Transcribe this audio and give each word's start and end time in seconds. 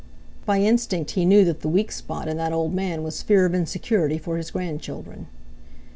By 0.47 0.61
instinct 0.61 1.11
he 1.11 1.25
knew 1.25 1.45
that 1.45 1.61
the 1.61 1.67
weak 1.69 1.91
spot 1.91 2.27
in 2.27 2.37
that 2.37 2.53
old 2.53 2.73
man 2.73 3.03
was 3.03 3.21
fear 3.21 3.45
of 3.45 3.53
insecurity 3.53 4.17
for 4.17 4.37
his 4.37 4.49
grandchildren. 4.49 5.27